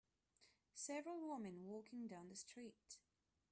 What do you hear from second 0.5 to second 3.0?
Several women walking down the street.